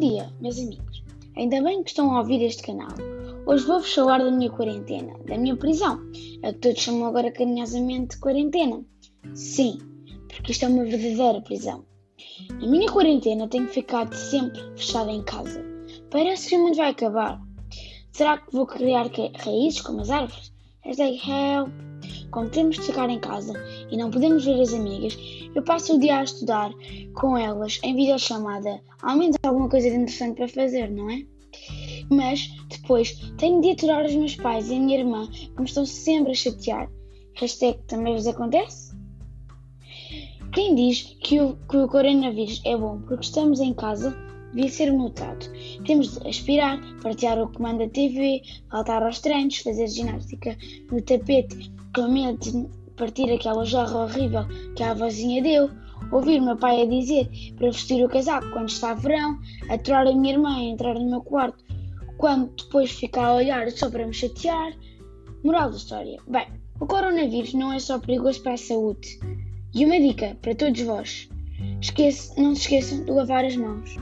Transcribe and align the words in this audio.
dia, 0.00 0.32
meus 0.40 0.58
amigos. 0.58 1.04
Ainda 1.36 1.62
bem 1.62 1.82
que 1.84 1.90
estão 1.90 2.10
a 2.14 2.20
ouvir 2.20 2.42
este 2.42 2.62
canal. 2.62 2.88
Hoje 3.46 3.66
vou-vos 3.66 3.94
falar 3.94 4.18
da 4.18 4.30
minha 4.30 4.50
quarentena, 4.50 5.12
da 5.26 5.36
minha 5.36 5.54
prisão. 5.54 6.00
É 6.42 6.48
o 6.48 6.54
que 6.54 6.60
todos 6.60 6.80
chamam 6.80 7.06
agora 7.06 7.30
carinhosamente 7.30 8.16
de 8.16 8.20
quarentena. 8.20 8.82
Sim, 9.34 9.78
porque 10.28 10.52
isto 10.52 10.64
é 10.64 10.68
uma 10.68 10.84
verdadeira 10.84 11.42
prisão. 11.42 11.84
Na 12.48 12.66
minha 12.66 12.90
quarentena 12.90 13.46
tenho 13.46 13.68
ficado 13.68 14.14
sempre 14.14 14.60
fechada 14.74 15.10
em 15.10 15.22
casa. 15.22 15.62
Parece 16.10 16.48
que 16.48 16.56
o 16.56 16.64
mundo 16.64 16.76
vai 16.76 16.90
acabar. 16.90 17.38
Será 18.10 18.38
que 18.38 18.52
vou 18.52 18.66
criar 18.66 19.10
raízes 19.36 19.82
como 19.82 20.00
as 20.00 20.10
árvores? 20.10 20.50
Hashtag 20.80 21.20
help. 21.28 21.68
Como 22.30 22.48
temos 22.48 22.76
de 22.76 22.82
ficar 22.82 23.10
em 23.10 23.20
casa 23.20 23.52
e 23.90 23.96
não 23.96 24.10
podemos 24.10 24.44
ver 24.44 24.60
as 24.60 24.72
amigas, 24.72 25.16
eu 25.54 25.62
passo 25.62 25.96
o 25.96 25.98
dia 25.98 26.18
a 26.18 26.24
estudar 26.24 26.72
com 27.14 27.36
elas 27.36 27.80
em 27.82 27.94
videochamada. 27.94 28.80
Ao 29.02 29.16
menos 29.16 29.36
alguma 29.42 29.68
coisa 29.68 29.90
de 29.90 29.96
interessante 29.96 30.36
para 30.36 30.48
fazer, 30.48 30.90
não 30.90 31.10
é? 31.10 31.24
Mas 32.10 32.48
depois 32.68 33.12
tenho 33.38 33.60
de 33.60 33.70
aturar 33.70 34.04
os 34.04 34.14
meus 34.14 34.36
pais 34.36 34.68
e 34.68 34.74
a 34.74 34.80
minha 34.80 34.98
irmã 34.98 35.28
que 35.28 35.58
me 35.58 35.64
estão 35.64 35.84
sempre 35.86 36.32
a 36.32 36.34
chatear. 36.34 36.90
Hashtag 37.34 37.78
também 37.86 38.14
vos 38.14 38.26
acontece? 38.26 38.90
Quem 40.52 40.74
diz 40.74 41.16
que 41.20 41.40
o, 41.40 41.56
que 41.68 41.76
o 41.76 41.86
coronavírus 41.86 42.60
é 42.64 42.76
bom 42.76 43.00
porque 43.02 43.24
estamos 43.24 43.60
em 43.60 43.72
casa 43.72 44.16
devia 44.52 44.68
ser 44.68 44.92
multado. 44.92 45.46
Temos 45.86 46.18
de 46.18 46.28
aspirar, 46.28 46.80
partilhar 47.02 47.40
o 47.40 47.52
comando 47.52 47.78
da 47.78 47.88
TV, 47.88 48.42
faltar 48.68 49.02
aos 49.02 49.20
treinos, 49.20 49.58
fazer 49.58 49.86
ginástica 49.88 50.56
no 50.90 51.00
tapete, 51.02 51.72
com 51.94 52.08
partir 53.00 53.32
aquela 53.32 53.64
jarra 53.64 54.04
horrível 54.04 54.44
que 54.76 54.82
a 54.82 54.92
vozinha 54.92 55.42
deu, 55.42 55.70
ouvir 56.12 56.38
meu 56.38 56.56
pai 56.56 56.82
a 56.82 56.86
dizer 56.86 57.26
para 57.56 57.70
vestir 57.70 58.04
o 58.04 58.08
casaco 58.10 58.50
quando 58.50 58.68
está 58.68 58.92
verão, 58.92 59.38
aturar 59.70 60.06
a 60.06 60.12
minha 60.12 60.34
irmã 60.34 60.54
a 60.54 60.62
entrar 60.62 60.94
no 60.94 61.08
meu 61.08 61.22
quarto, 61.22 61.64
quando 62.18 62.54
depois 62.54 62.90
ficar 62.90 63.28
a 63.28 63.34
olhar 63.36 63.70
só 63.70 63.88
para 63.90 64.06
me 64.06 64.12
chatear. 64.12 64.74
Moral 65.42 65.70
da 65.70 65.76
história. 65.78 66.18
Bem, 66.28 66.46
o 66.78 66.86
coronavírus 66.86 67.54
não 67.54 67.72
é 67.72 67.78
só 67.78 67.98
perigoso 67.98 68.42
para 68.42 68.52
a 68.52 68.58
saúde. 68.58 69.18
E 69.74 69.86
uma 69.86 69.98
dica 69.98 70.36
para 70.42 70.54
todos 70.54 70.82
vós: 70.82 71.30
Esqueça, 71.80 72.34
não 72.38 72.54
se 72.54 72.62
esqueçam 72.62 73.04
de 73.04 73.10
lavar 73.10 73.46
as 73.46 73.56
mãos. 73.56 73.96